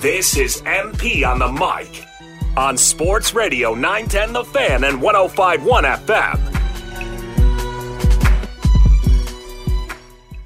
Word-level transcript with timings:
This 0.00 0.36
is 0.36 0.60
MP 0.60 1.26
on 1.26 1.38
the 1.38 1.50
mic 1.50 2.04
on 2.54 2.76
Sports 2.76 3.32
Radio 3.32 3.74
910 3.74 4.34
The 4.34 4.44
Fan 4.44 4.84
and 4.84 5.00
1051 5.00 5.84
FM. 5.84 6.36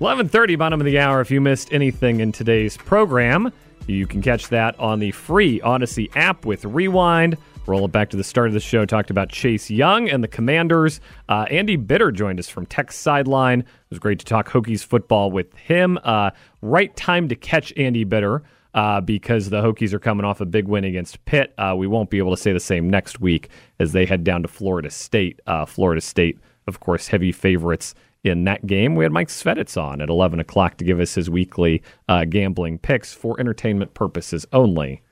11:30 0.00 0.56
bottom 0.56 0.80
of 0.80 0.84
the 0.84 1.00
hour 1.00 1.20
if 1.20 1.32
you 1.32 1.40
missed 1.40 1.72
anything 1.72 2.20
in 2.20 2.30
today's 2.30 2.76
program, 2.76 3.52
you 3.88 4.06
can 4.06 4.22
catch 4.22 4.46
that 4.50 4.78
on 4.78 5.00
the 5.00 5.10
free 5.10 5.58
Audacy 5.60 6.14
app 6.14 6.46
with 6.46 6.64
Rewind. 6.64 7.36
Roll 7.66 7.84
it 7.86 7.92
back 7.92 8.08
to 8.10 8.16
the 8.16 8.22
start 8.22 8.46
of 8.46 8.54
the 8.54 8.60
show. 8.60 8.86
Talked 8.86 9.10
about 9.10 9.30
Chase 9.30 9.68
Young 9.68 10.08
and 10.08 10.22
the 10.22 10.28
Commanders. 10.28 11.00
Uh, 11.28 11.46
Andy 11.50 11.74
Bitter 11.74 12.12
joined 12.12 12.38
us 12.38 12.48
from 12.48 12.66
Tech 12.66 12.92
Sideline. 12.92 13.60
It 13.60 13.66
was 13.90 13.98
great 13.98 14.20
to 14.20 14.24
talk 14.24 14.48
Hokies 14.48 14.84
football 14.84 15.32
with 15.32 15.52
him. 15.56 15.98
Uh, 16.04 16.30
right 16.62 16.94
time 16.94 17.26
to 17.28 17.34
catch 17.34 17.72
Andy 17.76 18.04
Bitter 18.04 18.44
uh, 18.74 19.00
because 19.00 19.50
the 19.50 19.62
Hokies 19.62 19.92
are 19.92 19.98
coming 19.98 20.24
off 20.24 20.40
a 20.40 20.46
big 20.46 20.68
win 20.68 20.84
against 20.84 21.24
Pitt. 21.24 21.52
Uh, 21.58 21.74
we 21.76 21.86
won't 21.86 22.10
be 22.10 22.18
able 22.18 22.34
to 22.34 22.40
say 22.40 22.52
the 22.52 22.60
same 22.60 22.88
next 22.88 23.20
week 23.20 23.48
as 23.78 23.92
they 23.92 24.06
head 24.06 24.24
down 24.24 24.42
to 24.42 24.48
Florida 24.48 24.90
State. 24.90 25.40
Uh, 25.46 25.64
Florida 25.64 26.00
State, 26.00 26.38
of 26.66 26.80
course, 26.80 27.08
heavy 27.08 27.32
favorites 27.32 27.94
in 28.22 28.44
that 28.44 28.66
game. 28.66 28.94
We 28.94 29.04
had 29.04 29.12
Mike 29.12 29.28
Sveditz 29.28 29.80
on 29.80 30.00
at 30.00 30.10
11 30.10 30.40
o'clock 30.40 30.76
to 30.76 30.84
give 30.84 31.00
us 31.00 31.14
his 31.14 31.30
weekly 31.30 31.82
uh, 32.08 32.24
gambling 32.24 32.78
picks 32.78 33.12
for 33.14 33.38
entertainment 33.40 33.94
purposes 33.94 34.46
only 34.52 35.02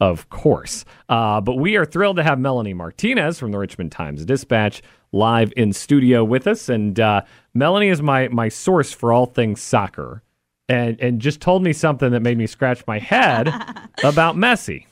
of 0.00 0.28
course. 0.30 0.84
Uh, 1.08 1.40
but 1.40 1.56
we 1.56 1.76
are 1.76 1.84
thrilled 1.84 2.16
to 2.16 2.22
have 2.22 2.38
Melanie 2.38 2.74
Martinez 2.74 3.38
from 3.38 3.52
the 3.52 3.58
Richmond 3.58 3.92
Times 3.92 4.24
Dispatch 4.24 4.82
live 5.12 5.52
in 5.56 5.72
studio 5.72 6.22
with 6.24 6.46
us. 6.46 6.68
And 6.68 6.98
uh, 7.00 7.22
Melanie 7.54 7.88
is 7.88 8.02
my 8.02 8.28
my 8.28 8.48
source 8.48 8.92
for 8.92 9.12
all 9.12 9.26
things 9.26 9.60
soccer, 9.60 10.22
and 10.68 11.00
and 11.00 11.20
just 11.20 11.40
told 11.40 11.62
me 11.62 11.72
something 11.72 12.10
that 12.12 12.20
made 12.20 12.36
me 12.38 12.46
scratch 12.46 12.82
my 12.86 12.98
head 12.98 13.48
about 14.04 14.36
Messi. 14.36 14.86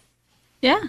Yeah. 0.63 0.81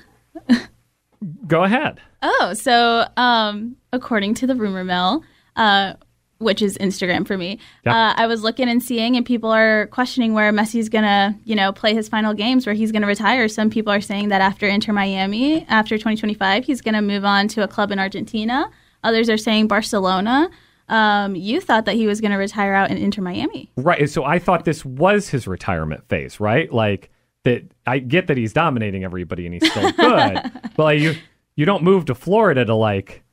Go 1.48 1.64
ahead. 1.64 2.00
Oh, 2.22 2.54
so 2.54 3.08
um, 3.18 3.76
according 3.92 4.36
to 4.36 4.48
the 4.48 4.56
rumor 4.56 4.84
mill, 4.84 5.24
uh, 5.56 5.94
which 6.40 6.62
is 6.62 6.78
Instagram 6.78 7.26
for 7.26 7.38
me, 7.38 7.60
Yeah. 7.86 8.10
uh, 8.10 8.14
I 8.16 8.28
was 8.28 8.44
looking 8.44 8.70
and 8.70 8.82
seeing, 8.82 9.16
and 9.16 9.26
people 9.26 9.50
are 9.52 9.88
questioning 9.88 10.34
where 10.34 10.52
Messi's 10.54 10.90
gonna, 10.90 11.36
you 11.44 11.56
know, 11.56 11.72
play 11.72 11.96
his 11.96 12.08
final 12.08 12.34
games, 12.36 12.66
where 12.68 12.76
he's 12.76 12.92
gonna 12.92 13.08
retire. 13.08 13.48
Some 13.48 13.70
people 13.72 13.92
are 13.92 14.02
saying 14.02 14.30
that 14.30 14.42
after 14.42 14.68
Inter 14.68 14.94
Miami, 14.94 15.66
after 15.68 15.96
2025, 15.98 16.66
he's 16.66 16.82
gonna 16.82 17.02
move 17.02 17.26
on 17.26 17.48
to 17.50 17.64
a 17.64 17.68
club 17.68 17.92
in 17.92 17.98
Argentina. 17.98 18.70
Others 19.04 19.30
are 19.30 19.38
saying 19.38 19.68
Barcelona. 19.68 20.50
Um, 20.90 21.36
you 21.36 21.60
thought 21.60 21.86
that 21.86 21.96
he 21.96 22.08
was 22.08 22.22
gonna 22.22 22.38
retire 22.38 22.74
out 22.74 22.90
and 22.90 23.00
Inter 23.00 23.22
Miami. 23.22 23.70
Right. 23.76 24.10
So 24.10 24.24
I 24.24 24.40
thought 24.40 24.66
this 24.66 24.86
was 24.86 25.30
his 25.30 25.48
retirement 25.48 26.08
phase, 26.08 26.40
right? 26.40 26.72
Like 26.72 27.10
that. 27.44 27.64
I 27.86 28.00
get 28.00 28.28
that 28.28 28.38
he's 28.38 28.54
dominating 28.54 29.04
everybody 29.04 29.46
and 29.46 29.54
he's 29.54 29.70
still 29.70 29.92
good, 29.98 30.42
but 30.76 30.84
like 30.84 31.00
you 31.00 31.16
you 31.56 31.66
don't 31.66 31.84
move 31.84 32.06
to 32.06 32.16
Florida 32.16 32.64
to 32.66 32.76
like 32.76 33.24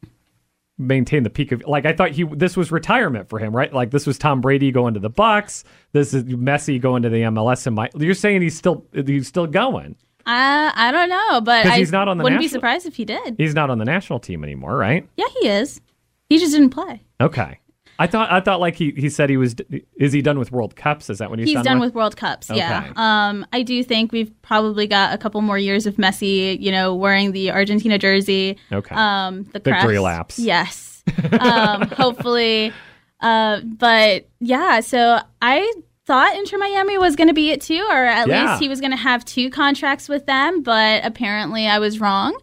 maintain 0.78 1.22
the 1.22 1.30
peak 1.30 1.52
of 1.52 1.62
like 1.66 1.86
I 1.86 1.92
thought 1.92 2.10
he 2.10 2.24
this 2.24 2.56
was 2.56 2.72
retirement 2.72 3.28
for 3.28 3.38
him, 3.38 3.54
right? 3.54 3.72
Like 3.72 3.90
this 3.90 4.06
was 4.06 4.18
Tom 4.18 4.40
Brady 4.40 4.72
going 4.72 4.94
to 4.94 5.00
the 5.00 5.10
Bucs. 5.10 5.62
This 5.92 6.14
is 6.14 6.24
Messi 6.24 6.80
going 6.80 7.02
to 7.02 7.08
the 7.08 7.22
MLS. 7.22 7.66
And 7.66 7.76
my, 7.76 7.88
you're 7.96 8.14
saying 8.14 8.42
he's 8.42 8.56
still 8.56 8.84
he's 8.92 9.28
still 9.28 9.46
going. 9.46 9.96
I 10.26 10.72
I 10.74 10.90
don't 10.90 11.08
know, 11.08 11.40
but 11.40 11.66
I 11.66 11.78
he's 11.78 11.92
not 11.92 12.08
on 12.08 12.18
the 12.18 12.24
wouldn't 12.24 12.40
be 12.40 12.48
surprised 12.48 12.86
if 12.86 12.96
he 12.96 13.04
did. 13.04 13.36
He's 13.38 13.54
not 13.54 13.70
on 13.70 13.78
the 13.78 13.84
national 13.84 14.20
team 14.20 14.42
anymore, 14.42 14.76
right? 14.76 15.06
Yeah, 15.16 15.26
he 15.40 15.48
is. 15.48 15.80
He 16.28 16.38
just 16.38 16.52
didn't 16.52 16.70
play. 16.70 17.02
Okay. 17.20 17.58
I 17.96 18.08
thought 18.08 18.32
I 18.32 18.40
thought 18.40 18.58
like 18.58 18.74
he, 18.74 18.90
he 18.96 19.08
said 19.08 19.30
he 19.30 19.36
was 19.36 19.54
is 19.96 20.12
he 20.12 20.20
done 20.20 20.38
with 20.38 20.50
World 20.50 20.74
Cups? 20.74 21.08
Is 21.10 21.18
that 21.18 21.30
what 21.30 21.38
he's, 21.38 21.48
He's 21.50 21.62
done 21.62 21.78
with 21.78 21.94
World 21.94 22.16
Cups. 22.16 22.50
Yeah. 22.52 22.92
Um, 22.96 23.46
I 23.52 23.62
do 23.62 23.84
think 23.84 24.10
we've 24.10 24.32
probably 24.42 24.88
got 24.88 25.14
a 25.14 25.18
couple 25.18 25.40
more 25.42 25.58
years 25.58 25.86
of 25.86 25.94
Messi. 25.94 26.60
You 26.60 26.72
know, 26.72 26.92
wearing 26.94 27.30
the 27.32 27.52
Argentina 27.52 27.96
jersey. 27.98 28.58
Okay. 28.72 28.94
Um, 28.96 29.44
the 29.44 29.60
Victory 29.60 29.94
crest. 29.94 30.02
laps. 30.02 30.38
Yes. 30.40 31.04
um, 31.40 31.82
hopefully. 31.88 32.72
Uh, 33.20 33.60
but 33.60 34.28
yeah, 34.40 34.80
so 34.80 35.20
I 35.40 35.72
thought 36.04 36.34
Inter 36.36 36.58
Miami 36.58 36.98
was 36.98 37.14
going 37.14 37.28
to 37.28 37.34
be 37.34 37.50
it 37.52 37.60
too, 37.60 37.86
or 37.90 38.04
at 38.04 38.26
Yeah. 38.26 38.48
least 38.50 38.62
he 38.62 38.68
was 38.68 38.80
going 38.80 38.90
to 38.90 38.96
have 38.96 39.24
two 39.24 39.50
contracts 39.50 40.08
with 40.08 40.26
them. 40.26 40.62
But 40.62 41.04
apparently, 41.04 41.68
I 41.68 41.78
was 41.78 42.00
wrong. 42.00 42.36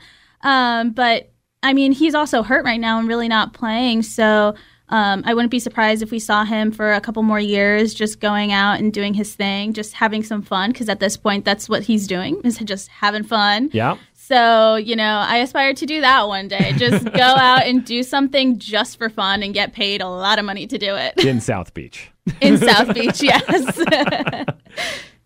Um, 0.44 0.91
but 0.91 1.31
I 1.63 1.73
mean, 1.73 1.91
he's 1.91 2.16
also 2.16 2.44
hurt 2.44 2.66
right 2.66 2.79
now 2.79 2.99
and 2.99 3.07
really 3.07 3.27
not 3.27 3.53
playing. 3.53 4.03
So 4.03 4.55
um, 4.89 5.23
I 5.25 5.33
wouldn't 5.33 5.51
be 5.51 5.59
surprised 5.59 6.01
if 6.01 6.11
we 6.11 6.19
saw 6.19 6.44
him 6.44 6.72
for 6.72 6.91
a 6.91 6.99
couple 6.99 7.23
more 7.23 7.39
years, 7.39 7.94
just 7.94 8.19
going 8.19 8.51
out 8.51 8.79
and 8.79 8.91
doing 8.91 9.13
his 9.13 9.33
thing, 9.33 9.73
just 9.73 9.94
having 9.94 10.22
some 10.22 10.41
fun. 10.41 10.72
Because 10.72 10.89
at 10.89 10.99
this 10.99 11.16
point, 11.16 11.45
that's 11.45 11.69
what 11.69 11.83
he's 11.83 12.07
doing 12.07 12.41
is 12.44 12.57
just 12.57 12.89
having 12.89 13.23
fun. 13.23 13.69
Yeah. 13.73 13.97
So, 14.13 14.75
you 14.75 14.95
know, 14.95 15.25
I 15.27 15.38
aspire 15.38 15.73
to 15.73 15.85
do 15.85 16.01
that 16.01 16.27
one 16.27 16.47
day. 16.47 16.72
Just 16.77 17.03
go 17.03 17.19
out 17.19 17.63
and 17.63 17.83
do 17.83 18.01
something 18.01 18.59
just 18.59 18.97
for 18.97 19.09
fun 19.09 19.43
and 19.43 19.53
get 19.53 19.73
paid 19.73 19.99
a 19.99 20.07
lot 20.07 20.39
of 20.39 20.45
money 20.45 20.67
to 20.67 20.78
do 20.78 20.95
it. 20.95 21.25
In 21.25 21.41
South 21.41 21.73
Beach. 21.73 22.09
In 22.39 22.57
South 22.57 22.93
Beach, 22.93 23.22
yes. 23.22 23.83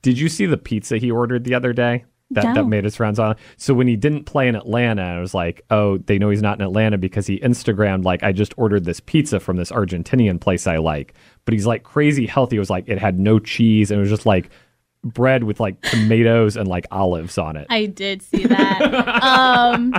Did 0.01 0.17
you 0.17 0.27
see 0.27 0.47
the 0.47 0.57
pizza 0.57 0.97
he 0.97 1.11
ordered 1.11 1.43
the 1.43 1.53
other 1.53 1.71
day? 1.71 2.05
That, 2.31 2.55
that 2.55 2.65
made 2.65 2.83
his 2.83 2.99
rounds 2.99 3.19
on. 3.19 3.35
So 3.57 3.75
when 3.75 3.87
he 3.87 3.95
didn't 3.95 4.23
play 4.23 4.47
in 4.47 4.55
Atlanta, 4.55 5.03
I 5.03 5.19
was 5.19 5.35
like, 5.35 5.63
oh, 5.69 5.99
they 5.99 6.17
know 6.17 6.31
he's 6.31 6.41
not 6.41 6.57
in 6.59 6.65
Atlanta 6.65 6.97
because 6.97 7.27
he 7.27 7.39
Instagrammed 7.39 8.03
like 8.03 8.23
I 8.23 8.31
just 8.31 8.53
ordered 8.57 8.83
this 8.83 8.99
pizza 8.99 9.39
from 9.39 9.57
this 9.57 9.71
Argentinian 9.71 10.41
place 10.41 10.65
I 10.65 10.77
like. 10.77 11.13
But 11.45 11.53
he's 11.53 11.67
like 11.67 11.83
crazy 11.83 12.25
healthy. 12.25 12.55
It 12.55 12.59
was 12.59 12.71
like 12.71 12.89
it 12.89 12.97
had 12.97 13.19
no 13.19 13.37
cheese 13.37 13.91
and 13.91 13.99
it 13.99 14.01
was 14.01 14.09
just 14.09 14.25
like 14.25 14.49
bread 15.03 15.43
with 15.43 15.59
like 15.59 15.79
tomatoes 15.81 16.57
and 16.57 16.67
like 16.67 16.87
olives 16.91 17.37
on 17.37 17.55
it. 17.57 17.67
I 17.69 17.85
did 17.85 18.23
see 18.23 18.47
that. 18.47 18.81
Um, 19.23 19.93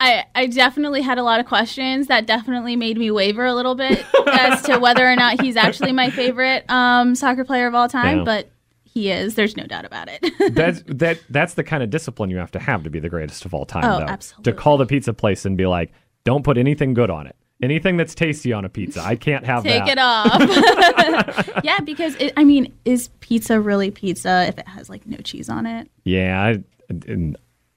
I 0.00 0.24
I 0.34 0.46
definitely 0.46 1.02
had 1.02 1.18
a 1.18 1.22
lot 1.22 1.38
of 1.38 1.46
questions. 1.46 2.08
That 2.08 2.26
definitely 2.26 2.76
made 2.76 2.96
me 2.96 3.10
waver 3.10 3.44
a 3.44 3.54
little 3.54 3.74
bit 3.74 4.04
as 4.26 4.62
to 4.62 4.78
whether 4.78 5.06
or 5.06 5.16
not 5.16 5.40
he's 5.40 5.56
actually 5.56 5.92
my 5.92 6.10
favorite 6.10 6.64
um, 6.70 7.14
soccer 7.14 7.44
player 7.44 7.66
of 7.66 7.74
all 7.74 7.88
time. 7.88 8.18
Yeah. 8.18 8.24
But 8.24 8.50
he 8.92 9.10
is. 9.10 9.34
There's 9.34 9.56
no 9.56 9.64
doubt 9.66 9.84
about 9.84 10.08
it. 10.10 10.24
that's 10.54 10.82
that 10.86 11.18
that's 11.30 11.54
the 11.54 11.64
kind 11.64 11.82
of 11.82 11.90
discipline 11.90 12.30
you 12.30 12.36
have 12.36 12.50
to 12.52 12.58
have 12.58 12.82
to 12.84 12.90
be 12.90 13.00
the 13.00 13.08
greatest 13.08 13.44
of 13.44 13.54
all 13.54 13.64
time 13.64 13.84
Oh, 13.84 13.98
though. 14.00 14.06
absolutely. 14.06 14.52
To 14.52 14.58
call 14.58 14.76
the 14.76 14.86
pizza 14.86 15.12
place 15.12 15.44
and 15.44 15.56
be 15.56 15.66
like, 15.66 15.92
don't 16.24 16.44
put 16.44 16.58
anything 16.58 16.94
good 16.94 17.10
on 17.10 17.26
it. 17.26 17.36
Anything 17.62 17.96
that's 17.96 18.14
tasty 18.14 18.52
on 18.52 18.64
a 18.64 18.68
pizza. 18.68 19.00
I 19.00 19.14
can't 19.14 19.46
have 19.46 19.62
Take 19.62 19.84
that. 19.84 19.92
it 19.92 19.98
off. 19.98 21.60
yeah, 21.64 21.78
because 21.80 22.16
it, 22.16 22.32
I 22.36 22.42
mean, 22.42 22.72
is 22.84 23.08
pizza 23.20 23.60
really 23.60 23.90
pizza 23.92 24.46
if 24.48 24.58
it 24.58 24.66
has 24.66 24.90
like 24.90 25.06
no 25.06 25.18
cheese 25.18 25.48
on 25.48 25.64
it? 25.66 25.88
Yeah, 26.04 26.42
I, 26.42 26.62
and, 27.06 27.36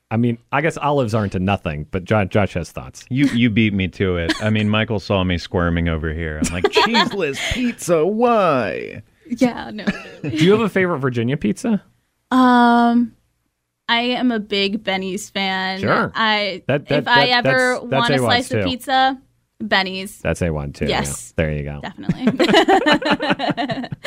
I 0.10 0.18
mean, 0.18 0.40
I 0.52 0.62
guess 0.62 0.78
olives 0.78 1.14
aren't 1.14 1.36
a 1.36 1.40
nothing, 1.40 1.86
but 1.92 2.04
Josh, 2.04 2.30
Josh 2.30 2.54
has 2.56 2.72
thoughts. 2.72 3.06
You 3.10 3.26
you 3.28 3.50
beat 3.52 3.74
me 3.74 3.88
to 3.90 4.18
it. 4.18 4.34
I 4.42 4.50
mean, 4.50 4.70
Michael 4.70 5.00
saw 5.00 5.24
me 5.24 5.38
squirming 5.38 5.88
over 5.88 6.12
here. 6.14 6.42
I'm 6.44 6.52
like, 6.54 6.70
cheeseless 6.72 7.40
pizza. 7.54 8.06
Why? 8.06 9.04
Yeah, 9.28 9.72
no. 9.72 9.86
Do 10.22 10.30
you 10.30 10.52
have 10.52 10.62
a 10.62 10.70
favorite 10.70 11.00
Virginia 11.00 11.38
pizza? 11.38 11.84
Um, 12.32 13.16
I 13.90 14.02
am 14.02 14.32
a 14.32 14.40
big 14.40 14.84
Benny's 14.84 15.30
fan. 15.30 15.80
Sure. 15.80 16.12
I 16.16 16.64
That- 16.68 16.88
that- 16.88 17.00
if 17.00 17.08
I 17.08 17.26
ever 17.28 17.50
that's- 17.50 17.80
that's 17.82 17.92
want 17.92 18.10
a 18.14 18.18
A-Wise 18.18 18.48
slice 18.48 18.50
too. 18.50 18.60
of 18.60 18.66
pizza, 18.66 19.22
Benny's, 19.60 20.20
That's 20.20 20.42
a 20.42 20.50
one 20.52 20.74
too. 20.74 20.86
Yes. 20.86 21.34
Yeah. 21.38 21.46
There 21.46 21.54
you 21.54 21.64
go. 21.64 21.80
definitely. 21.82 23.90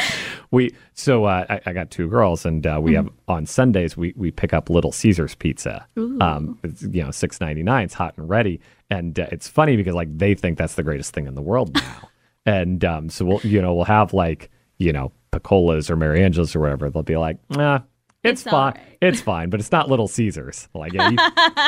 We 0.51 0.75
so 0.95 1.27
uh, 1.27 1.45
I, 1.51 1.61
I 1.67 1.73
got 1.75 1.91
two 1.91 2.09
girls, 2.09 2.47
and 2.47 2.67
uh, 2.67 2.79
we 2.83 2.95
have 2.95 3.11
on 3.29 3.45
Sundays 3.45 3.99
we 3.99 4.15
we 4.17 4.31
pick 4.31 4.55
up 4.55 4.71
Little 4.71 4.93
Caesars 4.93 5.35
pizza. 5.35 5.87
Um, 5.97 6.59
it's, 6.65 6.85
you 6.85 7.03
know, 7.03 7.11
six 7.11 7.39
ninety 7.39 7.63
nine. 7.63 7.85
It's 7.85 7.93
hot 7.93 8.15
and 8.17 8.27
ready, 8.31 8.59
and 8.89 9.21
uh, 9.21 9.27
it's 9.31 9.47
funny 9.47 9.77
because 9.77 9.95
like 9.95 10.09
they 10.17 10.35
think 10.35 10.57
that's 10.57 10.75
the 10.75 10.83
greatest 10.83 11.13
thing 11.13 11.27
in 11.27 11.35
the 11.35 11.43
world 11.43 11.75
now, 11.75 12.09
and 12.47 12.83
um, 12.83 13.11
so 13.11 13.27
we'll 13.27 13.41
you 13.43 13.61
know 13.61 13.75
we'll 13.75 13.85
have 13.85 14.15
like 14.15 14.51
you 14.79 14.93
know 14.93 15.13
Picola's 15.31 15.91
or 15.91 15.97
Mary 15.97 16.23
Angela's 16.23 16.55
or 16.57 16.61
whatever. 16.61 16.91
They'll 16.91 17.03
be 17.03 17.17
like, 17.17 17.39
nah. 17.51 17.81
It's, 18.25 18.43
It's 18.43 18.51
fine. 18.51 18.75
right." 18.75 18.83
It's 19.01 19.21
fine, 19.21 19.49
but 19.49 19.61
it's 19.61 19.71
not 19.71 19.89
Little 19.89 20.09
Caesars. 20.09 20.69
Like 20.75 20.93
yeah, 20.93 21.11
you, 21.11 21.19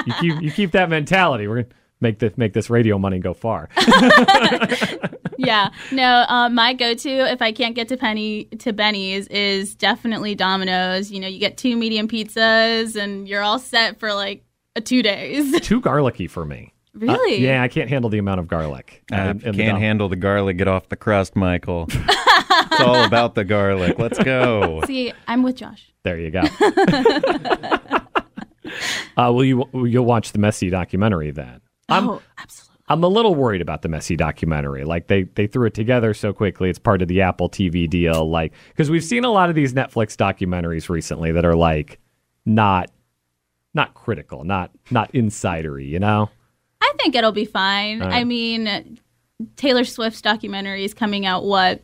you 0.06 0.14
keep 0.20 0.42
you 0.42 0.50
keep 0.50 0.72
that 0.72 0.90
mentality. 0.90 1.46
We're 1.46 1.62
gonna 1.62 1.74
make 2.00 2.18
this 2.18 2.36
make 2.36 2.52
this 2.54 2.68
radio 2.68 2.98
money 2.98 3.20
go 3.20 3.34
far. 3.34 3.68
yeah. 5.38 5.70
No, 5.92 6.24
um, 6.28 6.54
my 6.54 6.74
go-to 6.74 7.30
if 7.30 7.40
I 7.42 7.52
can't 7.52 7.74
get 7.74 7.88
to 7.88 7.96
Penny 7.96 8.44
to 8.58 8.72
Benny's 8.72 9.26
is 9.28 9.74
definitely 9.74 10.34
Domino's. 10.34 11.10
You 11.10 11.20
know, 11.20 11.28
you 11.28 11.38
get 11.38 11.56
two 11.56 11.76
medium 11.76 12.08
pizzas 12.08 12.96
and 12.96 13.28
you're 13.28 13.42
all 13.42 13.58
set 13.58 13.98
for 14.00 14.12
like 14.12 14.44
a 14.76 14.80
two 14.80 15.02
days. 15.02 15.60
Too 15.66 15.80
garlicky 15.80 16.26
for 16.26 16.44
me. 16.44 16.72
Uh, 16.96 16.98
really? 17.06 17.36
yeah, 17.36 17.62
I 17.62 17.68
can't 17.68 17.88
handle 17.88 18.10
the 18.10 18.18
amount 18.18 18.40
of 18.40 18.48
garlic. 18.48 19.02
I 19.12 19.28
uh, 19.28 19.30
if 19.34 19.42
you 19.42 19.48
in 19.50 19.56
the 19.56 19.62
can't 19.62 19.74
dom- 19.74 19.80
handle 19.80 20.08
the 20.08 20.16
garlic, 20.16 20.56
get 20.58 20.68
off 20.68 20.88
the 20.88 20.96
crust, 20.96 21.36
Michael. 21.36 21.88
it's 22.70 22.80
all 22.80 23.04
about 23.04 23.34
the 23.34 23.44
garlic. 23.44 23.98
Let's 23.98 24.18
go. 24.18 24.82
See, 24.86 25.12
I'm 25.26 25.42
with 25.42 25.56
Josh. 25.56 25.92
There 26.02 26.18
you 26.18 26.30
go. 26.30 26.40
uh, 29.16 29.32
will 29.32 29.44
you 29.44 29.68
you'll 29.74 30.04
watch 30.04 30.32
the 30.32 30.38
Messi 30.38 30.70
documentary 30.70 31.30
then? 31.30 31.60
I'm 31.88 32.08
oh, 32.08 32.22
absolutely. 32.38 32.70
I'm 32.88 33.04
a 33.04 33.08
little 33.08 33.34
worried 33.36 33.62
about 33.62 33.82
the 33.82 33.88
Messi 33.88 34.16
documentary. 34.16 34.84
Like 34.84 35.06
they 35.06 35.22
they 35.22 35.46
threw 35.46 35.66
it 35.66 35.74
together 35.74 36.14
so 36.14 36.32
quickly. 36.32 36.70
It's 36.70 36.78
part 36.78 37.02
of 37.02 37.08
the 37.08 37.20
Apple 37.20 37.48
TV 37.48 37.88
deal. 37.88 38.28
Like 38.28 38.52
because 38.68 38.90
we've 38.90 39.04
seen 39.04 39.24
a 39.24 39.30
lot 39.30 39.48
of 39.48 39.54
these 39.54 39.72
Netflix 39.74 40.16
documentaries 40.16 40.88
recently 40.88 41.32
that 41.32 41.44
are 41.44 41.54
like 41.54 42.00
not 42.44 42.90
not 43.74 43.94
critical, 43.94 44.44
not 44.44 44.70
not 44.90 45.12
insidery. 45.12 45.88
You 45.88 46.00
know? 46.00 46.30
I 46.80 46.92
think 46.98 47.14
it'll 47.14 47.32
be 47.32 47.44
fine. 47.44 48.02
All 48.02 48.08
right. 48.08 48.16
I 48.16 48.24
mean, 48.24 48.98
Taylor 49.56 49.84
Swift's 49.84 50.22
documentary 50.22 50.84
is 50.84 50.94
coming 50.94 51.26
out 51.26 51.44
what 51.44 51.82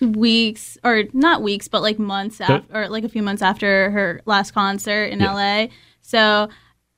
weeks 0.00 0.76
or 0.84 1.04
not 1.12 1.42
weeks, 1.42 1.68
but 1.68 1.82
like 1.82 1.98
months 1.98 2.40
after, 2.40 2.76
or 2.76 2.88
like 2.88 3.04
a 3.04 3.08
few 3.08 3.22
months 3.22 3.42
after 3.42 3.90
her 3.90 4.20
last 4.26 4.52
concert 4.52 5.04
in 5.06 5.20
Yeah. 5.20 5.32
LA. 5.32 5.66
So, 6.02 6.48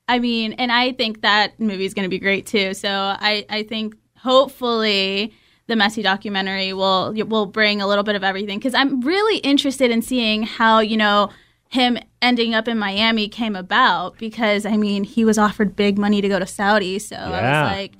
I 0.08 0.18
mean, 0.18 0.54
and 0.54 0.72
I 0.72 0.92
think 0.92 1.22
that 1.22 1.58
movie 1.60 1.84
is 1.84 1.94
going 1.94 2.04
to 2.04 2.10
be 2.10 2.18
great 2.18 2.46
too. 2.46 2.74
So, 2.74 2.88
I 2.90 3.44
I 3.48 3.62
think 3.62 3.94
hopefully 4.16 5.32
the 5.66 5.74
Messi 5.74 6.02
documentary 6.02 6.72
will 6.72 7.12
will 7.26 7.46
bring 7.46 7.80
a 7.82 7.86
little 7.86 8.04
bit 8.04 8.16
of 8.16 8.24
everything 8.24 8.58
because 8.58 8.74
I'm 8.74 9.00
really 9.02 9.38
interested 9.38 9.90
in 9.90 10.02
seeing 10.02 10.42
how 10.42 10.80
you 10.80 10.96
know 10.96 11.30
him 11.68 11.98
ending 12.22 12.54
up 12.54 12.66
in 12.66 12.78
Miami 12.78 13.28
came 13.28 13.54
about 13.54 14.18
because 14.18 14.64
I 14.64 14.76
mean 14.78 15.04
he 15.04 15.24
was 15.24 15.36
offered 15.38 15.76
big 15.76 15.98
money 15.98 16.20
to 16.22 16.28
go 16.28 16.38
to 16.38 16.46
Saudi, 16.46 16.98
so 16.98 17.16
I 17.16 17.28
was 17.30 17.78
like, 17.78 17.92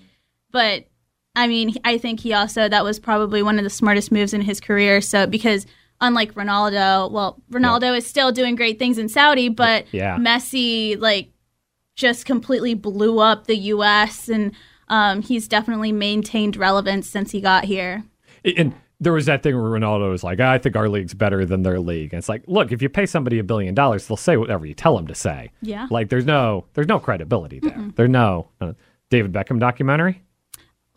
but 0.51 0.87
I 1.39 1.47
mean 1.47 1.75
I 1.85 1.99
think 1.99 2.21
he 2.21 2.33
also 2.33 2.69
that 2.69 2.85
was 2.85 2.99
probably 2.99 3.43
one 3.43 3.59
of 3.59 3.65
the 3.65 3.71
smartest 3.71 4.11
moves 4.13 4.35
in 4.35 4.41
his 4.41 4.61
career. 4.61 5.01
So 5.01 5.27
because 5.27 5.67
unlike 6.01 6.35
Ronaldo, 6.35 7.11
well 7.11 7.41
Ronaldo 7.51 7.97
is 7.97 8.07
still 8.07 8.33
doing 8.33 8.57
great 8.57 8.79
things 8.79 8.99
in 8.99 9.09
Saudi, 9.09 9.49
but 9.49 9.87
Yeah. 9.93 10.17
Messi 10.17 10.99
like 11.01 11.31
just 11.95 12.27
completely 12.27 12.75
blew 12.75 13.19
up 13.19 13.47
the 13.47 13.57
U.S. 13.57 14.29
and 14.29 14.53
um, 14.89 15.21
he's 15.21 15.49
definitely 15.49 15.93
maintained 15.93 16.57
relevance 16.57 17.09
since 17.09 17.33
he 17.33 17.41
got 17.41 17.65
here. 17.65 18.05
And 18.57 18.73
there 19.01 19.13
was 19.13 19.27
that 19.27 19.43
thing 19.43 19.55
where 19.55 19.71
Ronaldo 19.71 20.11
was 20.11 20.25
like, 20.25 20.41
I 20.41 20.59
think 20.59 20.77
our 20.77 20.89
league's 20.89 21.15
better 21.15 21.45
than 21.45 21.63
their 21.63 21.79
league. 21.79 22.13
And 22.13 22.19
it's 22.19 22.29
like, 22.29 22.43
look, 22.47 22.73
if 22.73 22.83
you 22.83 22.89
pay 22.89 23.07
somebody 23.07 23.39
a 23.39 23.45
billion 23.45 23.75
dollars, 23.75 24.07
they'll 24.07 24.17
say 24.17 24.37
whatever 24.37 24.67
you 24.67 24.75
tell 24.75 24.97
them 24.97 25.07
to 25.09 25.15
say. 25.15 25.51
Yeah. 25.61 25.87
Like 25.91 26.09
there's 26.09 26.25
no 26.25 26.67
there's 26.75 26.89
no 26.89 26.99
credibility 26.99 27.61
there. 27.61 27.91
There's 27.97 28.11
no 28.11 28.49
uh, 28.61 28.73
David 29.11 29.33
Beckham 29.33 29.61
documentary. 29.61 30.23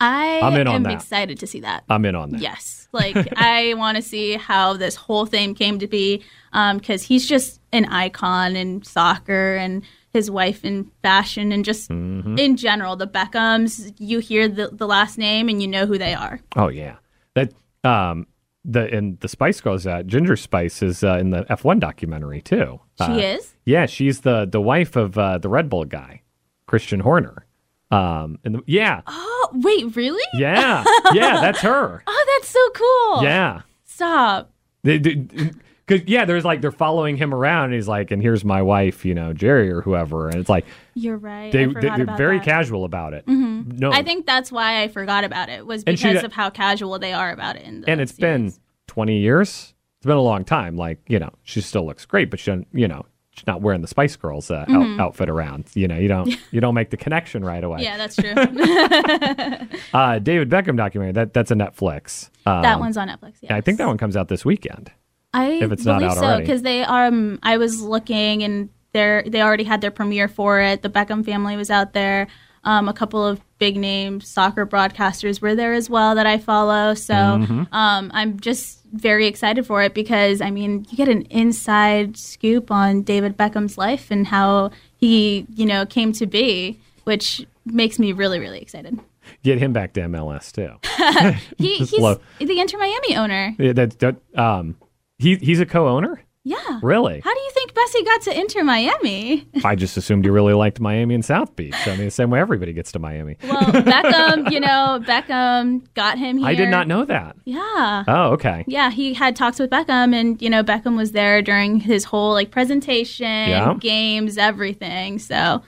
I 0.02 0.40
I'm 0.40 0.54
in 0.56 0.66
on 0.66 0.74
am 0.76 0.82
that. 0.84 0.92
excited 0.94 1.38
to 1.40 1.46
see 1.46 1.60
that. 1.60 1.84
I'm 1.88 2.04
in 2.04 2.14
on 2.14 2.30
that. 2.30 2.40
Yes. 2.40 2.88
Like, 2.92 3.16
I 3.36 3.74
want 3.74 3.96
to 3.96 4.02
see 4.02 4.34
how 4.36 4.72
this 4.74 4.96
whole 4.96 5.26
thing 5.26 5.54
came 5.54 5.78
to 5.78 5.86
be 5.86 6.22
because 6.52 7.02
he's 7.04 7.26
just 7.28 7.60
an 7.72 7.84
icon 7.86 8.56
in 8.56 8.82
soccer 8.82 9.54
and 9.56 9.82
his 10.12 10.30
wife 10.30 10.64
in 10.64 10.90
fashion 11.02 11.52
and 11.52 11.64
just 11.64 11.88
Mm-hmm. 11.90 12.36
in 12.38 12.56
general. 12.56 12.96
The 12.96 13.06
Beckhams, 13.06 13.94
you 13.98 14.18
hear 14.18 14.48
the, 14.48 14.68
the 14.72 14.86
last 14.86 15.16
name 15.18 15.48
and 15.48 15.62
you 15.62 15.68
know 15.68 15.86
who 15.86 15.96
they 15.98 16.14
are. 16.14 16.40
Oh 16.56 16.68
yeah. 16.68 16.96
That 17.34 17.52
um 17.84 18.26
the 18.64 18.94
and 18.94 19.18
the 19.20 19.28
Spice 19.28 19.60
Girls 19.60 19.86
uh, 19.86 20.02
Ginger 20.04 20.36
Spice 20.36 20.82
is 20.82 21.02
uh, 21.02 21.16
in 21.18 21.30
the 21.30 21.44
F1 21.44 21.80
documentary 21.80 22.42
too. 22.42 22.80
She 22.98 23.04
Uh, 23.04 23.16
is? 23.16 23.54
Yeah, 23.64 23.86
she's 23.86 24.20
the 24.20 24.46
the 24.50 24.60
wife 24.60 24.96
of 24.96 25.16
uh, 25.16 25.38
the 25.38 25.48
Red 25.48 25.68
Bull 25.70 25.84
guy, 25.84 26.22
Christian 26.66 27.00
Horner. 27.00 27.46
Um 27.92 28.38
and 28.44 28.54
the, 28.56 28.62
yeah. 28.66 29.02
Oh, 29.06 29.48
wait, 29.52 29.94
really? 29.96 30.22
Yeah. 30.34 30.82
Yeah, 31.12 31.40
that's 31.40 31.60
her. 31.60 32.02
Oh, 32.06 32.26
that's 32.38 32.48
so 32.48 32.70
cool. 32.74 33.22
Yeah. 33.24 33.62
Stop. 33.84 34.50
Because 34.82 36.02
yeah, 36.06 36.24
there's 36.24 36.44
like 36.44 36.60
they're 36.60 36.70
following 36.70 37.16
him 37.16 37.34
around. 37.34 37.66
And 37.66 37.74
he's 37.74 37.88
like, 37.88 38.10
and 38.10 38.22
here's 38.22 38.44
my 38.44 38.62
wife, 38.62 39.04
you 39.04 39.14
know, 39.14 39.32
Geri 39.32 39.70
or 39.70 39.80
whoever, 39.82 40.28
and 40.28 40.36
it's 40.36 40.48
like 40.48 40.64
You're 40.94 41.16
right. 41.16 41.52
they, 41.52 41.66
they 41.66 41.88
are 41.88 41.96
very 42.16 42.38
that. 42.38 42.42
Mm-hmm. 42.42 42.44
casual 42.44 42.84
about 42.84 43.14
it. 43.14 43.26
No, 43.28 43.92
I 43.92 44.02
think 44.02 44.26
that's 44.26 44.50
why 44.52 44.82
I 44.82 44.88
forgot 44.88 45.24
about 45.24 45.48
it 45.48 45.66
was 45.66 45.82
And 45.86 45.98
she 45.98 46.08
because 46.08 46.24
of 46.24 46.32
how 46.32 46.50
casual 46.50 46.98
they 46.98 47.12
are 47.12 47.30
about 47.32 47.56
it. 47.56 47.62
In 47.62 47.82
the 47.82 47.90
and 47.90 48.00
it's 48.00 48.12
been 48.12 48.52
20 48.88 49.18
years. 49.18 49.74
It's 49.98 50.06
been 50.06 50.16
a 50.16 50.20
long 50.22 50.44
time. 50.44 50.76
Like 50.76 51.00
you 51.08 51.18
know, 51.18 51.30
she 51.42 51.60
still 51.60 51.84
looks 51.86 52.06
great, 52.06 52.30
but 52.30 52.40
she, 52.40 52.50
doesn't- 52.50 52.68
you 52.72 52.88
know, 52.88 53.04
she's 53.32 53.46
not 53.46 53.60
wearing 53.60 53.80
the 53.80 53.88
Spice 53.88 54.16
Girls 54.16 54.50
uh, 54.50 54.64
out, 54.68 55.00
outfit 55.00 55.28
around. 55.28 55.64
You 55.74 55.88
know, 55.88 55.96
you 55.96 56.08
don't 56.08 56.34
you 56.50 56.60
don't 56.60 56.74
make 56.74 56.90
the 56.90 56.96
connection 56.96 57.44
right 57.44 57.62
away. 57.62 57.82
Mm-hmm. 57.82 57.84
Yeah, 57.84 57.96
that's 57.96 58.16
true. 58.16 59.68
Uh, 59.94 60.18
David 60.18 60.48
Beckham 60.48 60.76
documentary 60.76 61.12
that 61.12 61.34
that's 61.34 61.50
a 61.50 61.54
Netflix. 61.54 62.30
Um, 62.46 62.62
that 62.62 62.80
one's 62.80 62.96
on 62.96 63.08
Netflix. 63.08 63.34
Yeah, 63.40 63.54
I 63.54 63.60
think 63.60 63.78
that 63.78 63.86
one 63.86 63.98
comes 63.98 64.16
out 64.16 64.28
this 64.28 64.44
weekend. 64.44 64.90
I 65.34 65.52
if 65.52 65.72
it's 65.72 65.84
not 65.84 65.98
believe 65.98 66.12
out 66.12 66.18
so 66.18 66.24
already. 66.24 66.42
because 66.42 66.62
they 66.62 66.82
um 66.82 67.38
I 67.42 67.56
was 67.56 67.80
looking 67.82 68.42
and 68.42 68.68
they 68.92 69.22
they 69.26 69.42
already 69.42 69.64
had 69.64 69.80
their 69.80 69.90
premiere 69.90 70.28
for 70.28 70.60
it. 70.60 70.82
The 70.82 70.90
Beckham 70.90 71.24
family 71.24 71.56
was 71.56 71.70
out 71.70 71.92
there. 71.92 72.28
Um, 72.64 72.88
a 72.88 72.92
couple 72.92 73.26
of 73.26 73.40
big 73.58 73.76
name 73.76 74.20
soccer 74.20 74.64
broadcasters 74.66 75.40
were 75.40 75.54
there 75.56 75.72
as 75.74 75.90
well 75.90 76.14
that 76.14 76.26
I 76.26 76.38
follow. 76.38 76.94
So 76.94 77.14
Mm-hmm. 77.14 77.74
um, 77.74 78.10
I'm 78.14 78.38
just 78.38 78.80
very 78.92 79.26
excited 79.26 79.66
for 79.66 79.82
it 79.82 79.94
because 79.94 80.40
I 80.40 80.50
mean 80.50 80.86
you 80.90 80.96
get 80.96 81.08
an 81.08 81.22
inside 81.22 82.16
scoop 82.16 82.70
on 82.70 83.02
David 83.02 83.36
Beckham's 83.36 83.76
life 83.78 84.10
and 84.10 84.26
how 84.26 84.70
he 84.96 85.46
you 85.54 85.66
know 85.66 85.86
came 85.86 86.12
to 86.12 86.26
be, 86.26 86.78
which 87.04 87.44
makes 87.64 87.98
me 87.98 88.12
really 88.12 88.38
really 88.38 88.60
excited. 88.60 88.98
Get 89.44 89.58
him 89.58 89.72
back 89.72 89.92
to 89.94 90.00
MLS 90.02 90.52
too. 90.52 90.76
He, 91.58 91.76
he's 91.78 91.92
low. 91.98 92.20
the 92.38 92.60
Inter 92.60 92.78
Miami 92.78 93.16
owner. 93.16 93.54
Yeah, 93.58 93.72
that, 93.72 93.98
that, 94.00 94.16
um, 94.36 94.76
he 95.18 95.36
he's 95.36 95.60
a 95.60 95.66
co-owner. 95.66 96.20
Yeah. 96.44 96.80
Really? 96.82 97.20
How 97.20 97.32
do 97.32 97.40
you 97.40 97.50
think 97.52 97.72
Messi 97.72 98.04
got 98.04 98.22
to 98.22 98.36
Inter 98.40 98.64
Miami? 98.64 99.46
I 99.64 99.76
just 99.76 99.96
assumed 99.96 100.24
you 100.24 100.32
really 100.32 100.54
liked 100.54 100.80
Miami 100.80 101.14
and 101.14 101.24
South 101.24 101.54
Beach. 101.54 101.74
I 101.86 101.94
mean, 101.96 102.06
the 102.06 102.10
same 102.10 102.30
way 102.30 102.40
everybody 102.40 102.72
gets 102.72 102.90
to 102.92 102.98
Miami. 102.98 103.36
Well, 103.44 103.60
Beckham, 103.62 104.50
you 104.50 104.58
know, 104.58 105.00
Beckham 105.06 105.86
got 105.94 106.18
him 106.18 106.38
here. 106.38 106.48
I 106.48 106.54
did 106.56 106.68
not 106.68 106.88
know 106.88 107.04
that. 107.04 107.36
Yeah. 107.44 108.02
Oh, 108.08 108.30
okay. 108.32 108.64
Yeah, 108.66 108.90
he 108.90 109.14
had 109.14 109.36
talks 109.36 109.60
with 109.60 109.70
Beckham, 109.70 110.12
and 110.14 110.42
you 110.42 110.50
know, 110.50 110.64
Beckham 110.64 110.96
was 110.96 111.12
there 111.12 111.42
during 111.42 111.78
his 111.78 112.02
whole 112.04 112.32
like 112.32 112.50
presentation, 112.50 113.26
Yeah. 113.26 113.74
games, 113.78 114.36
everything. 114.36 115.20
So 115.20 115.62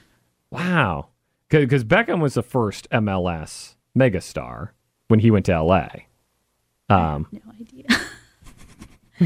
Wow. 0.50 1.09
Because 1.50 1.85
Beckham 1.85 2.21
was 2.21 2.35
the 2.35 2.43
first 2.43 2.88
MLS 2.90 3.76
megastar 3.97 4.71
when 5.07 5.21
he 5.21 5.31
went 5.31 5.47
to 5.47 5.52
LA. 5.62 5.88
Um, 6.88 7.28
no 7.31 7.40
idea. 7.61 7.87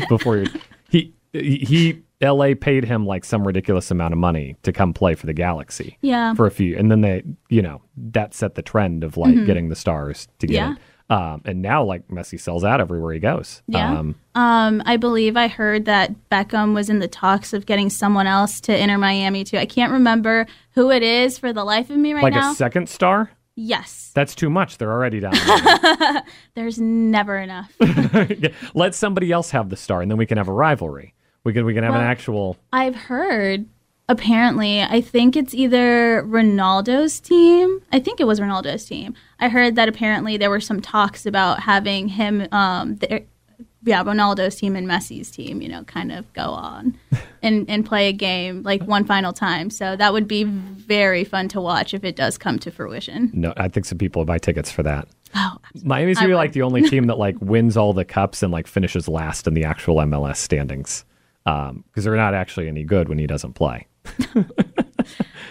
before 0.11 0.37
he, 0.39 0.49
he 0.91 1.15
he 1.33 2.03
LA 2.21 2.55
paid 2.61 2.85
him 2.85 3.07
like 3.07 3.25
some 3.25 3.47
ridiculous 3.47 3.91
amount 3.91 4.13
of 4.13 4.19
money 4.19 4.57
to 4.63 4.73
come 4.73 4.93
play 4.93 5.15
for 5.15 5.27
the 5.27 5.33
Galaxy. 5.33 5.99
Yeah. 6.01 6.35
For 6.35 6.47
a 6.47 6.51
few, 6.51 6.77
and 6.77 6.91
then 6.91 7.01
they, 7.01 7.23
you 7.49 7.63
know, 7.63 7.81
that 7.97 8.35
set 8.35 8.55
the 8.55 8.63
trend 8.63 9.05
of 9.05 9.17
like 9.17 9.47
getting 9.47 9.69
the 9.69 9.77
stars 9.77 10.29
to 10.41 10.47
get 10.47 10.63
Mm-hmm. 10.63 10.73
Yeah. 10.73 10.85
Um, 11.11 11.41
and 11.47 11.63
now 11.63 11.83
like 11.85 12.07
Messi 12.09 12.39
sells 12.39 12.65
out 12.65 12.83
everywhere 12.83 13.15
he 13.15 13.19
goes. 13.19 13.63
Yeah. 13.67 13.99
Um, 13.99 14.15
Um, 14.35 14.83
I 14.85 14.99
believe 14.99 15.39
I 15.39 15.49
heard 15.49 15.87
that 15.87 16.13
Beckham 16.31 16.75
was 16.75 16.91
in 16.91 16.99
the 16.99 17.09
talks 17.09 17.55
of 17.55 17.65
getting 17.65 17.89
someone 17.89 18.27
else 18.27 18.61
to 18.63 18.77
Inter 18.77 18.99
Miami 18.99 19.43
too. 19.43 19.57
I 19.57 19.65
can't 19.65 19.91
remember 19.93 20.47
who 20.73 20.91
it 20.91 21.03
is 21.03 21.39
for 21.39 21.51
the 21.55 21.65
life 21.65 21.89
of 21.89 21.97
me 21.97 22.13
right 22.13 22.23
like 22.23 22.35
now. 22.35 22.49
Like 22.49 22.53
a 22.53 22.57
second 22.57 22.91
star. 22.91 23.31
yes, 23.57 24.11
That's 24.15 24.35
too 24.35 24.51
much. 24.51 24.77
They're 24.77 24.93
already 24.93 25.21
down. 25.21 25.33
there. 25.33 26.23
there's 26.55 26.79
never 26.79 27.39
enough. 27.39 27.73
Let 28.75 28.95
somebody 28.95 29.33
else 29.33 29.51
have 29.53 29.71
the 29.71 29.77
star, 29.77 30.03
and 30.03 30.11
then 30.11 30.19
we 30.19 30.27
can 30.27 30.37
have 30.37 30.49
a 30.49 30.53
rivalry. 30.53 31.15
We 31.45 31.53
can 31.53 31.65
we 31.65 31.75
can 31.75 31.85
have 31.85 31.95
an 31.95 32.03
actual. 32.03 32.57
I've 32.73 32.95
heard 32.95 33.67
apparently, 34.09 34.83
I 34.83 35.01
think 35.01 35.37
it's 35.37 35.55
either 35.55 36.23
Ronaldo's 36.25 37.21
team. 37.21 37.83
I 37.93 38.01
think 38.01 38.21
it 38.21 38.27
was 38.27 38.41
Ronaldo's 38.41 38.85
team. 38.85 39.15
I 39.39 39.49
heard 39.49 39.77
that 39.77 39.89
apparently 39.89 40.37
there 40.37 40.51
were 40.51 40.61
some 40.61 40.81
talks 40.81 41.27
about 41.27 41.61
having 41.61 42.09
him, 42.09 42.49
um, 42.51 42.97
the, 42.97 43.25
yeah, 43.85 44.03
Ronaldo's 44.03 44.57
team 44.57 44.75
and 44.77 44.89
Messi's 44.89 45.31
team, 45.31 45.63
you 45.63 45.69
know, 45.69 45.85
kind 45.85 46.11
of 46.11 46.31
go 46.33 46.43
on 46.43 46.99
and, 47.43 47.69
and 47.69 47.87
play 47.87 48.09
a 48.09 48.13
game 48.13 48.63
like 48.63 48.83
one 48.85 49.05
final 49.05 49.33
time. 49.33 49.71
So 49.71 49.95
that 49.95 50.13
would 50.13 50.27
be 50.27 50.45
very 50.45 51.25
fun 51.25 51.49
to 51.49 51.61
watch 51.61 51.95
if 51.95 52.03
it 52.03 52.17
does 52.17 52.39
come 52.39 52.59
to 52.61 52.71
fruition. 52.71 53.31
No, 53.35 53.53
I 53.57 53.69
think 53.69 53.87
some 53.87 53.99
people 53.99 54.25
buy 54.25 54.39
tickets 54.39 54.71
for 54.71 54.83
that. 54.83 55.07
Oh, 55.35 55.59
Miami's 55.85 56.17
gonna 56.17 56.29
be 56.29 56.35
like 56.35 56.53
the 56.53 56.63
only 56.63 56.89
team 56.89 57.07
that 57.09 57.19
like 57.19 57.37
wins 57.41 57.77
all 57.77 57.93
the 57.93 58.07
cups 58.07 58.43
and 58.43 58.51
like 58.51 58.67
finishes 58.67 59.09
last 59.09 59.47
in 59.47 59.53
the 59.53 59.65
actual 59.65 59.97
MLS 59.97 60.37
standings 60.37 61.05
Um, 61.49 61.85
because 61.87 62.05
they're 62.05 62.15
not 62.15 62.35
actually 62.35 62.69
any 62.69 62.85
good 62.85 63.09
when 63.09 63.19
he 63.19 63.27
doesn't 63.27 63.55
play. 63.55 63.87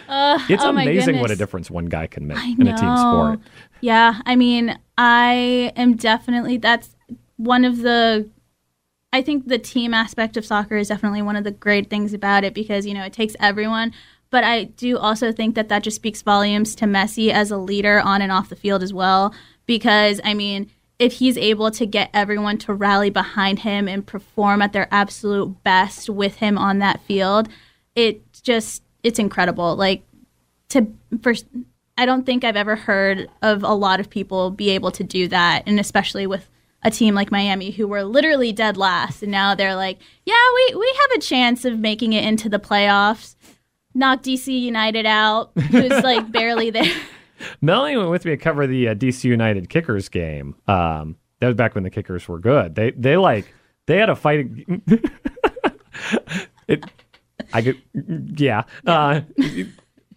it's 0.10 0.64
oh 0.64 0.70
amazing 0.70 1.20
what 1.20 1.32
a 1.32 1.36
difference 1.36 1.72
one 1.72 1.88
guy 1.88 2.06
can 2.06 2.28
make 2.28 2.38
in 2.60 2.68
a 2.68 2.78
team 2.78 2.98
sport. 2.98 3.40
Yeah, 3.82 4.22
I 4.26 4.36
mean, 4.36 4.78
I 4.98 5.72
am 5.76 5.96
definitely 5.96 6.58
that's 6.58 6.96
one 7.38 7.66
of 7.66 7.80
the 7.80 8.30
I 9.12 9.24
think 9.24 9.48
the 9.48 9.58
team 9.58 9.94
aspect 9.94 10.38
of 10.38 10.46
soccer 10.46 10.78
is 10.78 10.90
definitely 10.90 11.24
one 11.24 11.36
of 11.36 11.44
the 11.44 11.52
great 11.52 11.90
things 11.90 12.14
about 12.14 12.44
it 12.44 12.54
because, 12.54 12.86
you 12.86 12.94
know, 12.94 13.04
it 13.04 13.14
takes 13.14 13.36
everyone, 13.40 13.94
but 14.30 14.44
I 14.44 14.66
do 14.66 14.98
also 14.98 15.32
think 15.32 15.56
that 15.56 15.70
that 15.70 15.82
just 15.82 15.96
speaks 15.96 16.22
volumes 16.22 16.76
to 16.76 16.86
Messi 16.86 17.32
as 17.32 17.50
a 17.50 17.58
leader 17.58 18.00
on 18.00 18.22
and 18.22 18.32
off 18.32 18.50
the 18.50 18.56
field 18.56 18.84
as 18.84 18.94
well 18.94 19.34
because 19.66 20.22
I 20.24 20.36
mean, 20.36 20.70
if 21.00 21.14
he's 21.14 21.38
able 21.38 21.70
to 21.72 21.86
get 21.86 22.10
everyone 22.14 22.58
to 22.58 22.74
rally 22.74 23.10
behind 23.10 23.60
him 23.60 23.88
and 23.88 24.06
perform 24.06 24.62
at 24.62 24.74
their 24.74 24.88
absolute 24.92 25.64
best 25.64 26.10
with 26.10 26.38
him 26.38 26.58
on 26.58 26.80
that 26.80 27.02
field, 27.02 27.50
it 27.96 28.22
just 28.44 28.84
it's 29.04 29.20
incredible. 29.20 29.76
Like 29.76 30.04
to 30.70 30.88
first 31.22 31.46
I 31.98 32.06
don't 32.06 32.26
think 32.26 32.44
I've 32.44 32.56
ever 32.56 32.76
heard 32.76 33.30
of 33.42 33.64
a 33.64 33.74
lot 33.74 34.00
of 34.00 34.10
people 34.10 34.52
be 34.52 34.70
able 34.72 34.92
to 34.92 35.04
do 35.04 35.28
that 35.28 35.64
and 35.66 35.80
especially 35.80 36.28
with 36.28 36.50
a 36.84 36.92
team 36.92 37.16
like 37.16 37.32
Miami 37.32 37.72
who 37.72 37.88
were 37.88 38.04
literally 38.04 38.52
dead 38.52 38.78
last 38.78 39.24
and 39.24 39.32
now 39.32 39.56
they're 39.56 39.76
like, 39.76 40.00
yeah, 40.26 40.36
we 40.56 40.76
we 40.76 40.96
have 41.02 41.18
a 41.18 41.22
chance 41.22 41.64
of 41.64 41.80
making 41.80 42.14
it 42.14 42.24
into 42.24 42.50
the 42.50 42.60
playoffs. 42.60 43.36
Knock 43.94 44.22
DC 44.22 44.48
United 44.60 45.08
out, 45.08 45.52
who's 45.72 46.04
like 46.04 46.32
barely 46.32 46.70
there. 46.70 46.92
Melanie 47.62 47.98
went 47.98 48.10
with 48.10 48.26
me 48.26 48.32
to 48.32 48.38
cover 48.38 48.68
the 48.68 48.90
uh, 48.90 48.96
DC 48.96 49.24
United 49.24 49.70
Kickers 49.70 50.10
game. 50.10 50.56
Um, 50.68 51.16
that 51.40 51.48
was 51.48 51.56
back 51.56 51.76
when 51.76 51.84
the 51.84 51.90
Kickers 51.90 52.28
were 52.28 52.40
good. 52.40 52.76
They 52.76 52.92
they 52.92 53.18
like 53.18 53.54
they 53.86 53.98
had 53.98 54.10
a 54.10 54.16
fighting. 54.16 54.82
it, 56.68 56.84
I 57.54 57.62
could, 57.62 57.82
yeah. 58.40 58.64
Uh, 58.86 59.22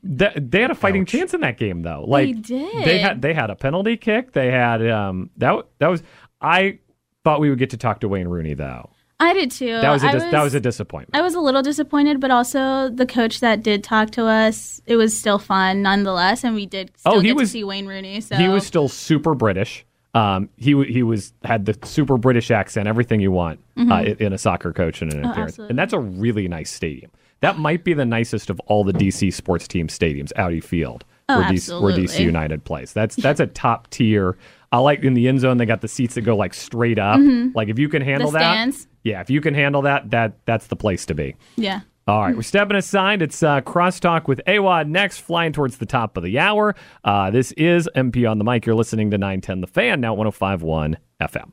they, 0.02 0.32
they 0.36 0.62
had 0.62 0.70
a 0.70 0.74
fighting 0.74 1.04
chance 1.04 1.34
in 1.34 1.40
that 1.42 1.58
game 1.58 1.82
though. 1.82 2.04
Like 2.06 2.42
did. 2.42 2.84
They 2.84 2.98
had 2.98 3.22
they 3.22 3.34
had 3.34 3.50
a 3.50 3.56
penalty 3.56 3.96
kick. 3.96 4.32
They 4.32 4.50
had 4.50 4.86
um 4.88 5.30
that 5.36 5.66
that 5.78 5.88
was 5.88 6.02
I 6.40 6.78
thought 7.24 7.40
we 7.40 7.50
would 7.50 7.58
get 7.58 7.70
to 7.70 7.76
talk 7.76 8.00
to 8.00 8.08
Wayne 8.08 8.28
Rooney 8.28 8.54
though. 8.54 8.90
I 9.20 9.32
did 9.34 9.50
too. 9.50 9.80
That 9.80 9.90
was 9.90 10.02
a 10.02 10.10
dis- 10.12 10.30
that 10.30 10.42
was 10.42 10.54
a 10.54 10.60
disappointment. 10.60 11.14
I 11.14 11.20
was 11.22 11.34
a 11.34 11.40
little 11.40 11.62
disappointed, 11.62 12.20
but 12.20 12.30
also 12.30 12.88
the 12.88 13.06
coach 13.06 13.40
that 13.40 13.62
did 13.62 13.84
talk 13.84 14.10
to 14.12 14.24
us, 14.24 14.80
it 14.86 14.96
was 14.96 15.16
still 15.18 15.38
fun 15.38 15.82
nonetheless, 15.82 16.42
and 16.42 16.54
we 16.54 16.66
did 16.66 16.90
still 16.96 17.14
Oh, 17.14 17.20
he 17.20 17.28
get 17.28 17.36
was- 17.36 17.48
to 17.50 17.52
see 17.52 17.64
Wayne 17.64 17.86
Rooney. 17.86 18.20
So 18.20 18.36
He 18.36 18.48
was 18.48 18.66
still 18.66 18.88
super 18.88 19.34
British. 19.34 19.84
Um, 20.12 20.48
he 20.56 20.70
he 20.86 21.02
was 21.04 21.32
had 21.44 21.66
the 21.66 21.78
super 21.86 22.16
British 22.16 22.50
accent, 22.50 22.88
everything 22.88 23.20
you 23.20 23.30
want 23.30 23.60
uh, 23.78 24.02
in, 24.04 24.16
in 24.16 24.32
a 24.32 24.38
soccer 24.38 24.72
coach 24.72 25.02
and 25.02 25.12
an 25.12 25.20
appearance, 25.24 25.30
Mm-hmm. 25.30 25.38
Oh, 25.40 25.42
absolutely. 25.44 25.70
and 25.70 25.78
that's 25.78 25.92
a 25.92 26.00
really 26.00 26.48
nice 26.48 26.70
stadium. 26.70 27.12
That 27.42 27.58
might 27.58 27.84
be 27.84 27.94
the 27.94 28.04
nicest 28.04 28.50
of 28.50 28.58
all 28.66 28.82
the 28.84 28.92
DC 28.92 29.32
sports 29.32 29.68
team 29.68 29.86
stadiums, 29.86 30.32
Audi 30.36 30.60
Field, 30.60 31.04
Oh, 31.28 31.38
where, 31.38 31.48
DC, 31.48 31.80
where 31.80 31.96
DC. 31.96 32.18
United 32.20 32.64
plays. 32.64 32.92
That's 32.92 33.14
that's 33.16 33.38
a 33.38 33.46
top 33.46 33.88
tier. 33.90 34.36
I 34.72 34.78
like 34.78 35.02
in 35.02 35.14
the 35.14 35.26
end 35.28 35.40
zone 35.40 35.56
they 35.56 35.66
got 35.66 35.80
the 35.80 35.88
seats 35.88 36.14
that 36.14 36.22
go 36.22 36.36
like 36.36 36.54
straight 36.54 36.98
up. 36.98 37.18
Like 37.54 37.68
if 37.68 37.78
you 37.78 37.88
can 37.88 38.02
handle 38.02 38.30
that, 38.32 38.68
Mm-hmm. 38.68 38.90
yeah, 39.04 39.20
if 39.20 39.28
you 39.30 39.40
can 39.40 39.54
handle 39.54 39.82
that, 39.82 40.10
that 40.10 40.34
that's 40.44 40.68
the 40.68 40.76
place 40.76 41.06
to 41.06 41.14
be. 41.14 41.34
yeah. 41.56 41.80
All 42.06 42.22
right, 42.22 42.34
we're 42.34 42.42
stepping 42.42 42.76
aside. 42.76 43.22
It's 43.22 43.40
uh, 43.40 43.60
crosstalk 43.60 44.26
with 44.26 44.40
AWOD 44.48 44.88
next, 44.88 45.18
flying 45.20 45.52
towards 45.52 45.78
the 45.78 45.86
top 45.86 46.16
of 46.16 46.24
the 46.24 46.40
hour. 46.40 46.74
Uh, 47.04 47.30
this 47.30 47.52
is 47.52 47.88
MP 47.94 48.28
on 48.28 48.38
the 48.38 48.42
mic. 48.44 48.66
You're 48.66 48.74
listening 48.74 49.12
to 49.12 49.18
910 49.18 49.60
The 49.60 49.66
Fan, 49.68 50.00
now 50.00 50.14
1051 50.14 50.96
FM. 51.20 51.52